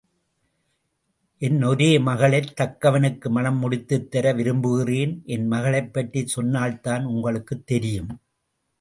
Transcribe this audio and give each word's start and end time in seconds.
என் 1.41 1.63
ஒரே 1.63 1.99
மகளைத் 1.99 2.53
தக்கவனுக்கு 2.61 3.29
மணம் 3.29 3.57
முடித்துத் 3.57 4.11
தர 4.11 4.33
விரும்புகிறேன். 4.33 5.21
என் 5.25 5.47
மகளைப் 5.47 5.93
பற்றிச் 5.93 6.27
சொன்னால்தான் 6.27 7.05
உங்களுக்குத் 7.05 7.65
தெரியும். 7.65 8.11